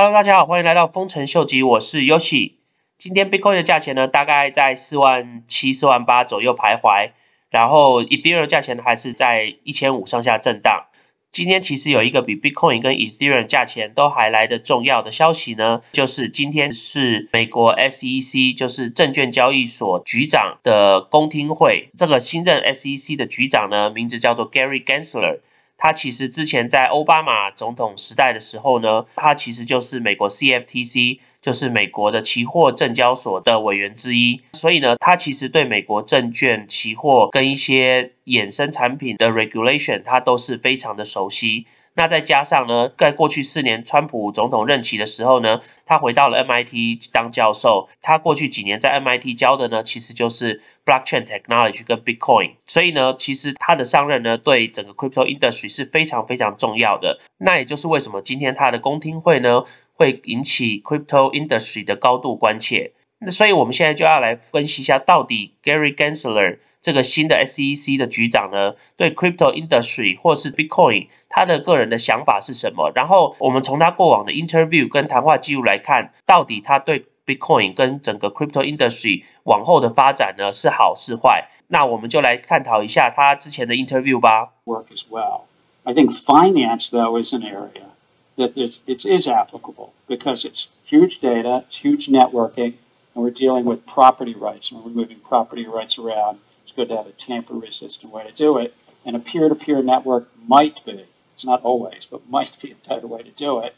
[0.00, 2.52] Hello，大家好，欢迎来到丰臣秀吉，我是 Yoshi。
[2.96, 7.10] 今天 Bitcoin 的价钱呢，大概在四万七、四万八左右徘徊，
[7.50, 10.84] 然后 Ethereum 价钱还是在一千五上下震荡。
[11.32, 21.90] 今天其实有一个比 Bitcoin 跟 Ethereum 价钱都还来的重要的消息呢，就是今天是美国 SEC，就是证券交易所局长的公听会。
[21.98, 25.40] 这个新任 SEC 的局长呢，名字叫做 Gary Gensler。
[25.78, 34.42] 他其实之前在奥巴马总统时代的时候呢，他其实就是美国 CFTC，就是美国的期货证交所的委员之一。
[34.54, 41.64] 所以呢，他其实对美国证券、期货跟一些衍生产品的 regulation，他都是非常的熟悉。
[41.98, 47.88] 那再加上呢，在过去四年川普总统任期的时候呢，他回到了 MIT 当教授。
[48.00, 52.52] 他过去几年在 MIT 教的呢，其实就是 blockchain technology 跟 Bitcoin。
[52.66, 57.18] 所以呢，其实他的上任呢，对整个 crypto industry 是非常非常重要的。
[57.38, 62.92] 那也就是为什么今天他的公听会呢，会引起 crypto industry 的高度关切。
[63.20, 66.58] 那所以我们现在就要来分析一下，到底 Gary Gensler。
[66.80, 72.92] 这个新的 SEC 的局长呢，对 crypto industry 或是 Bitcoin，他的个人的想法是什么？
[72.94, 81.48] 然后我们从他过往的 interview 跟谈话记录来看，到底他对 Bitcoin 跟整个 crypto industry 往后的发展呢是好是坏？
[81.66, 84.52] 那我们就来探讨一下他之前的 interview 吧。
[84.64, 85.40] Work as well.
[85.82, 87.88] I think finance though is an area
[88.36, 92.74] that it's it is applicable because it's huge data, it's huge networking,
[93.18, 96.38] and we're dealing with property rights and we're moving property rights around.
[96.62, 98.76] It's good to have a tamper resistant way to do it.
[99.04, 102.88] And a peer to peer network might be, it's not always, but might be a
[102.88, 103.74] better way to do it.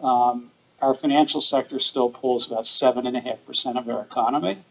[0.00, 4.62] Um, our financial sector still pulls about 7.5% of our economy.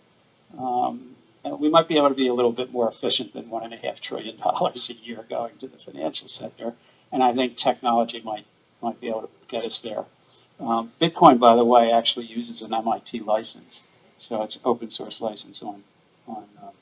[0.58, 4.00] Um, and we might be able to be a little bit more efficient than $1.5
[4.00, 6.76] trillion a year going to the financial sector.
[7.12, 8.46] And I think technology might,
[8.82, 10.06] might be able to get us there.
[10.58, 13.84] Um, Bitcoin, by the way, actually uses an MIT license.
[14.19, 15.83] So it's open source license on,
[16.27, 16.75] on um,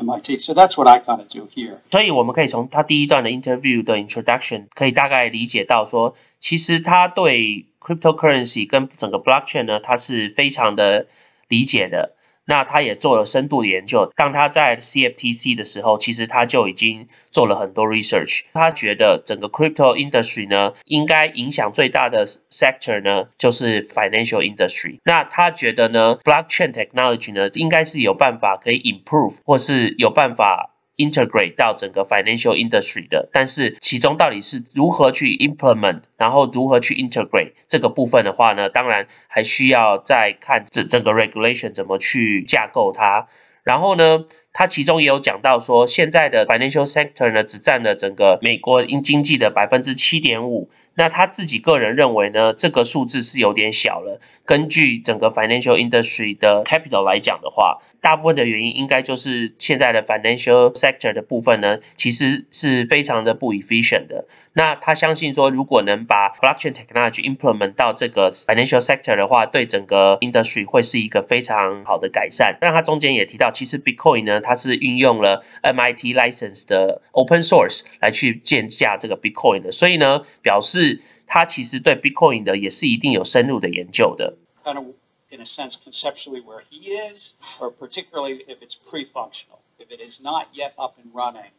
[0.00, 0.38] MIT.
[0.38, 1.78] So that's what I kind of do here.
[1.90, 11.06] 所以我们可以从他第一段的 interview 的 introduction 可以大概理解到说，其实他对 cryptocurrency 跟整个 blockchain 呢，他是非常的
[11.48, 12.14] 理解的。
[12.45, 14.11] 那他也做了深度的研究。
[14.15, 18.41] 当他在 CFTC 的时候，其实他就已经做了很多 research。
[18.53, 24.99] 他觉得整个 crypto industry 呢，应该影响最大的 sector 呢，就是 financial industry。
[25.03, 30.71] 那他觉得呢，blockchain technology 呢，应该是有办法可以 improve，或是有办法。
[30.97, 43.27] Integrate 到整个 financial industry 的，但是其中到底是如何去 implement，然后如何去 integrate 这个部分的话呢，当然还需要再看整整个 regulation 怎么去架构它。
[43.63, 50.69] 然后呢，他其中也有讲到说，现在的 financial sector 呢，只占了整个美国因经济的百分之七点五。
[50.95, 54.19] 那他自己个人认为呢，这个数字是有点小了。
[54.45, 64.27] 根据整个 financial industry 的 capital 来讲的话，大部分的原因应该就是现在的 financial sector 的部分呢，其实是非常的不 efficient 的。
[64.53, 72.55] 那他相信说，如果能把 blockchain technology implement 到这个 financial sector 的话，对整个 industry 会是一个非常好的改善。
[72.61, 80.68] 那他中间也提到，其实 Bitcoin 呢，它是运用了 MIT license 的 open source 来去建架这个 Bitcoin 的，所以呢，表示。
[80.68, 84.36] 是他其实对 Bitcoin 的也是一定有深入的研究的。
[84.62, 84.84] Kind of
[85.30, 89.60] in a sense conceptually where he is, or particularly if it's pre-functional.
[89.78, 91.52] If it is not yet up and running,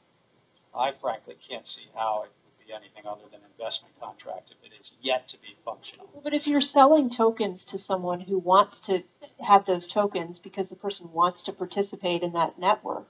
[0.71, 4.63] I frankly can't see how it would be anything other than an investment contract if
[4.63, 6.07] it is yet to be functional.
[6.23, 9.03] But if you're selling tokens to someone who wants to
[9.44, 13.06] have those tokens because the person wants to participate in that network,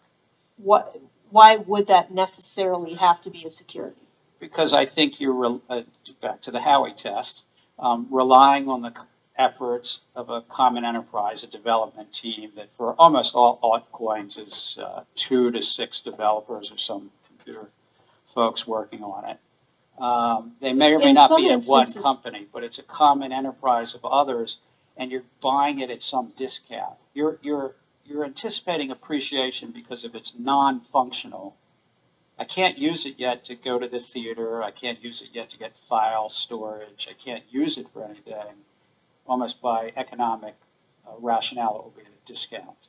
[0.57, 1.01] what
[1.31, 4.05] why would that necessarily have to be a security?
[4.45, 5.83] because I think you're uh,
[6.21, 7.45] back to the Howey test,
[7.79, 8.93] um, relying on the
[9.37, 15.03] efforts of a common enterprise, a development team that for almost all altcoins is uh,
[15.17, 17.69] two to six developers or some computer
[18.33, 19.39] folks working on it.
[20.01, 23.33] Um, they may or may In not be at one company, but it's a common
[23.33, 24.59] enterprise of others,
[24.97, 26.99] and you're buying it at some discount.
[27.13, 27.75] You're you're
[28.05, 31.57] you're anticipating appreciation because of its non-functional
[32.39, 34.63] I can't use it yet to go to the theater.
[34.63, 37.09] I can't use it yet to get file storage.
[37.09, 38.65] I can't use it for anything.
[39.27, 40.57] Almost by economic
[41.07, 42.89] uh, rationale, it will be at a discount.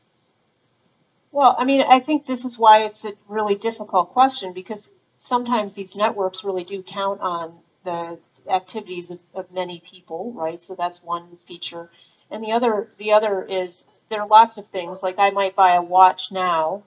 [1.31, 5.75] Well, I mean, I think this is why it's a really difficult question because sometimes
[5.75, 8.19] these networks really do count on the
[8.49, 10.63] activities of, of many people, right?
[10.63, 11.89] So that's one feature.
[12.29, 15.03] And the other, the other is there are lots of things.
[15.03, 16.83] Like I might buy a watch now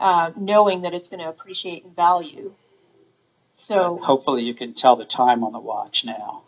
[0.00, 2.52] uh, knowing that it's going to appreciate in value.
[3.52, 6.42] So hopefully you can tell the time on the watch now.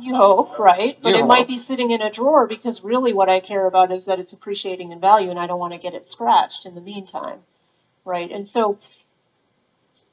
[0.00, 0.96] You hope, right?
[1.02, 3.90] But You it might be sitting in a drawer because really what I care about
[3.90, 6.74] is that it's appreciating in value and I don't want to get it scratched in
[6.76, 7.40] the meantime,
[8.04, 8.30] right?
[8.30, 8.78] And so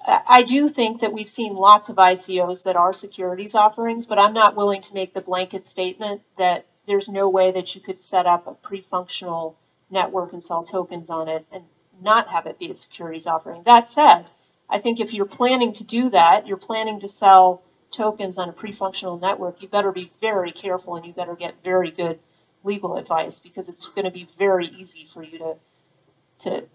[0.08, 4.34] I do think that we've seen lots of ICOs that are securities offerings, but I'm
[4.34, 8.26] not willing to make the blanket statement that there's no way that you could set
[8.26, 9.58] up a pre-functional
[9.90, 11.64] network and sell tokens on it and
[12.02, 13.64] not have it be a securities offering.
[13.64, 14.26] That said,
[14.70, 18.54] I think if you're planning to do that, you're planning to sell tokens on a
[18.54, 22.20] pre-functional network, you better be very careful and you better get very good
[22.64, 25.56] legal advice because it's going to be very easy for you to
[26.38, 26.66] to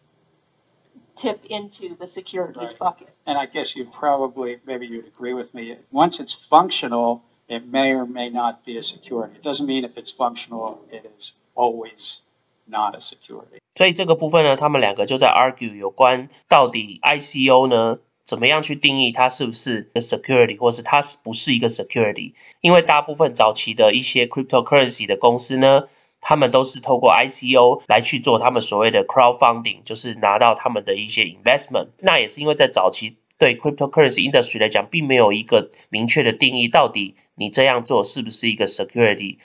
[1.19, 2.79] tip into the securities Right.
[2.79, 3.07] bucket.
[3.25, 7.93] And I guess you probably, maybe you'd agree with me, once it's functional, it may
[7.93, 9.35] or may not be a security.
[9.35, 12.19] It doesn't mean if it's functional, it is always
[12.67, 13.59] not a security.
[13.75, 22.33] 所以这个部分呢，他们两个就在 argue 有关到底 ICO 呢怎么样去定义它是不是 a security，或是它是不是一个 security？
[22.61, 25.87] 因为大部分早期的一些 cryptocurrency 的公司呢，
[26.20, 31.88] 他们都是透过 ICO 来去做他们所谓的 crowdfunding，就是拿到他们的一些 investment。
[31.98, 39.38] 那也是因为在早期对 cryptocurrency industry 来讲，并没有一个明确的定义，到底你这样做是不是一个 security。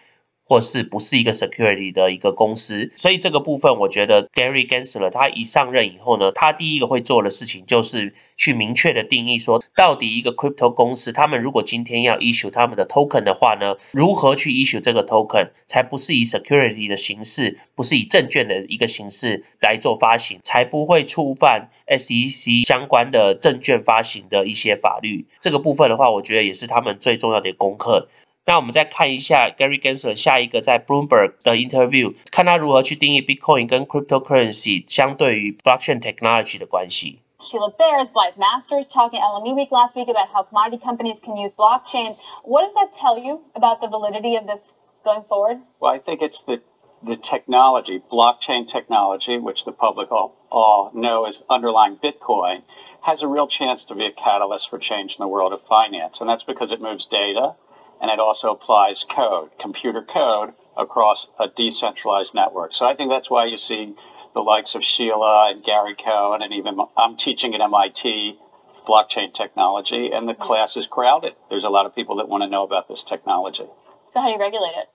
[0.47, 16.23] 或是不是一个 security 的一个公司，所以这个部分我觉得 Gary Gensler 他一上任以后呢，他第一个会做的事情就是去明确的定义说，到底一个 crypto 公司，他们如果今天要 issue 他们的 token 的话呢，如何去 issue 这个 token，才不是以
[16.23, 25.25] security 的形式，不是以证券的一个形式来做发行，才不会触犯 SEC 相关的证券发行的一些法律。
[25.39, 28.07] 这个部分的话，我觉得也是他们最重要的功课。
[28.46, 37.20] 那我们再看一下 Gary Gensler 下一个在 Bloomberg 的 interview，看他如何去定义 Bitcoin 跟 cryptocurrency 相对于 blockchain technology 的关系。
[37.38, 41.36] Sheila Bears, Blythe Masters talking at LME Week last week about how commodity companies can
[41.36, 42.16] use blockchain.
[42.44, 45.60] What does that tell you about the validity of this going forward?
[45.80, 46.60] Well, I think it's the,
[47.02, 52.62] the technology, blockchain technology, which the public all, all know is underlying Bitcoin,
[53.02, 56.20] has a real chance to be a catalyst for change in the world of finance.
[56.20, 57.54] And that's because it moves data
[58.01, 62.73] and it also applies code, computer code, across a decentralized network.
[62.73, 63.95] So I think that's why you see
[64.33, 68.37] the likes of Sheila and Gary Cohen, and even I'm teaching at MIT
[68.85, 71.33] blockchain technology, and the class is crowded.
[71.49, 73.65] There's a lot of people that want to know about this technology.
[74.07, 74.89] So how do you regulate it?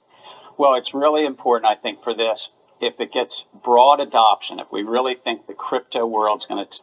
[0.56, 2.52] Well, it's really important, I think, for this.
[2.80, 6.80] If it gets broad adoption, if we really think the crypto world's going to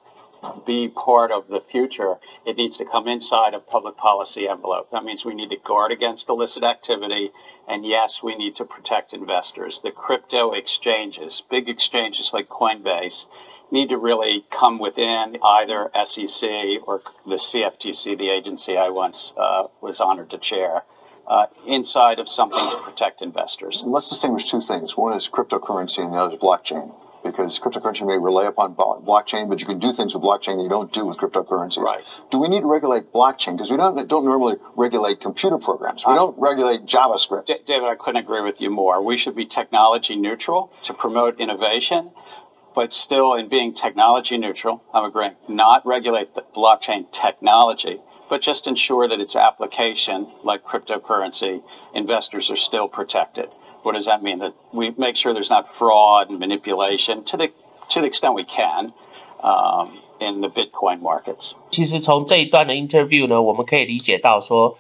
[0.66, 4.92] be part of the future, it needs to come inside a public policy envelope.
[4.92, 7.32] That means we need to guard against illicit activity.
[7.68, 9.82] And yes, we need to protect investors.
[9.82, 13.26] The crypto exchanges, big exchanges like Coinbase,
[13.72, 16.50] need to really come within either SEC
[16.86, 20.84] or the CFTC, the agency I once uh, was honored to chair
[21.28, 23.82] uh, inside of something to protect investors.
[23.86, 24.96] Let's distinguish two things.
[24.96, 26.94] One is cryptocurrency and the other is blockchain.
[27.24, 30.70] Because cryptocurrency may rely upon blockchain, but you can do things with blockchain that you
[30.70, 31.82] don't do with cryptocurrencies.
[31.82, 32.04] Right.
[32.32, 33.58] Do we need to regulate blockchain?
[33.58, 36.04] Because we don't, don't normally regulate computer programs.
[36.08, 37.48] We don't regulate JavaScript.
[37.48, 39.04] D- David, I couldn't agree with you more.
[39.04, 42.12] We should be technology neutral to promote innovation,
[42.76, 48.00] but still, in being technology neutral, I'm agreeing, not regulate the blockchain technology,
[48.30, 51.64] but just ensure that its application, like cryptocurrency,
[51.96, 53.50] investors are still protected.
[53.87, 54.39] What does that mean?
[54.39, 57.49] That we make sure there's not fraud and manipulation to the
[57.91, 58.93] to the extent we can
[59.43, 61.55] um, in the Bitcoin markets.
[61.71, 64.79] 其实从这一段的 interview 呢，我们可以理解到说，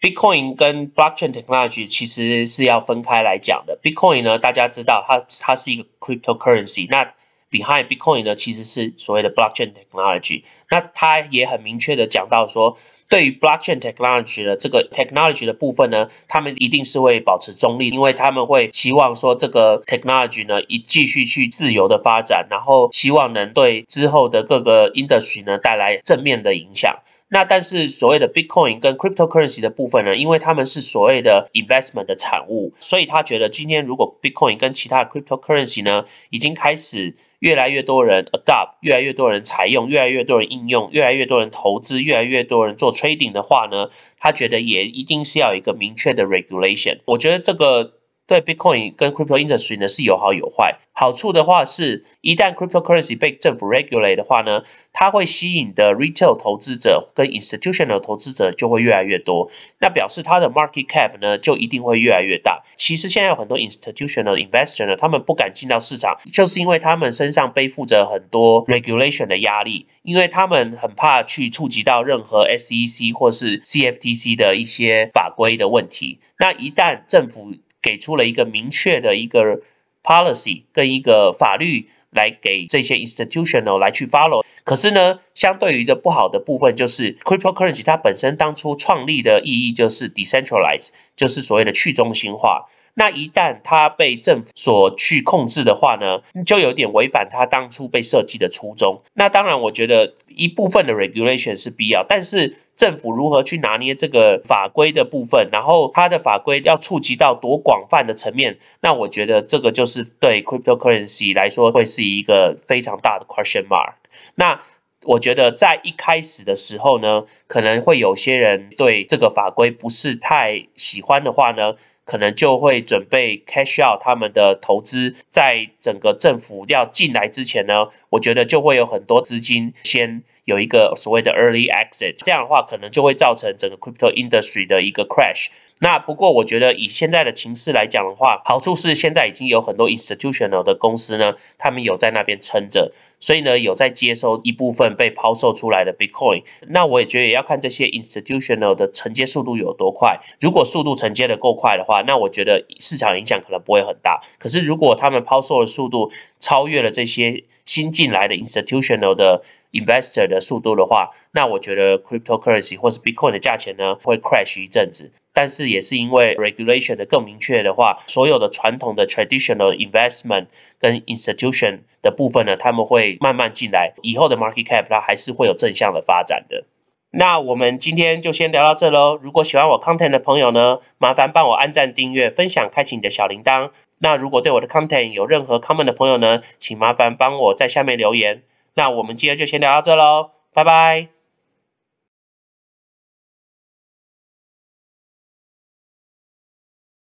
[0.00, 3.78] Bitcoin 跟 blockchain technology 其实是要分开来讲的。
[3.82, 7.14] Bitcoin 呢，大家知道它它是一个 cryptocurrency，那
[7.49, 10.43] behind Bitcoin 呢，其实是所谓的 blockchain technology。
[10.69, 12.77] 那他也很明确的讲到说，
[13.07, 26.99] 对于 blockchain technology 的这个 technology 的部分呢，他们一定是会保持中立，因为他们会希望说这个 technology 呢，一继续去自由的发展，然后希望能对之后的各个 industry 呢带来正面的影响。
[27.31, 46.97] 那但是所谓的 Bitcoin 跟 cryptocurrency 的部分呢，因为他们是所谓的 investment 的产物，所以他觉得今天如果 Bitcoin 跟其他的 cryptocurrency 呢，已经开始越来越多人 adopt，越来越多人采用，越来越多人应用，越来越多人投资，越来越多人做 trading 的话呢，他觉得也一定是要有一个明确的 regulation。
[47.05, 47.98] 我觉得这个
[48.29, 50.77] 对 Bitcoin 跟 crypto industry 呢是有好有坏。
[50.93, 54.61] 好处的话是，一旦 cryptocurrency 被政府 regulate 的话呢，
[54.93, 62.61] 它会吸引的 retail 投资者跟 institutional 投资者就会越来越多，那表示它的 market cap 呢就一定会越来越大。
[62.77, 76.19] 其实现在有很多 institutional investor 呢，他们不敢进到市场，就是因为他们身上背负着很多 regulation 的压力，因为他们很怕去触及到任何 SEC 或是 CFTC 的一些法规的问题。
[76.37, 79.61] 那一旦政府给出了一个明确的一个
[80.03, 92.65] policy 跟一个法律来给这些 institutional 来去 follow，可是呢，相对于的不好的部分就是 cryptocurrency 它本身当初创立的意义就是 decentralized，就是所谓的去中心化。
[92.99, 99.01] 那一旦它被政府所去控制的话呢，就有点违反它当初被设计的初衷。
[99.13, 113.93] 那当然，我觉得一部分的 regulation 是必要，但是政府如何去拿捏这个法规的部分，然后它的法规要触及到多广泛的层面，那我觉得这个就是对 cryptocurrency 来说会是一个非常大的 question mark。
[114.35, 114.59] 那
[115.05, 121.75] 我觉得在一开始的时候呢，可能会有些人对这个法规不是太喜欢的话呢。
[122.09, 135.49] 可能就会准备 cash out 他们的投资，在整个政府要进来之前呢，我觉得就会有很多资金先有一个所谓的 early exit，这样的话可能就会造成整个 crypto industry 的一个 crash。
[135.81, 146.43] 那不过我觉得以现在的情势来讲的话，好处是现在已经有很多 institutional 的公司呢，他们有在那边撑着，所以呢有在接收一部分被抛售出来的 Bitcoin。
[146.67, 150.19] 那我也觉得也要看这些 institutional 的承接速度有多快。
[150.41, 154.21] 如果速度承接的够快的话，那我觉得市场影响可能不会很大。
[154.37, 165.11] 可是如果他们抛售的速度超越了这些新进来的 institutional 的 investor 的速度的话，那我觉得 cryptocurrency 或是 Bitcoin 的价钱呢会 crash 一阵子。
[165.31, 170.47] 但是也是因为 regulation 的更明确的话，所有的传统的 traditional investment
[170.79, 176.65] 跟 institution 的部分呢，他们会慢慢进来，以后的 market cap 它还是会有正向的发展的。
[177.11, 179.17] 那我们今天就先聊到这喽。
[179.21, 183.69] 如果喜欢我 content 的朋友呢，麻烦帮我按赞、订阅、分享、开启你的小铃铛。
[183.99, 188.41] 那如果对我的 content 有任何 comment 的朋友呢，请麻烦帮我在下面留言。
[188.79, 191.18] 那我们今天就先聊到这喽，拜拜。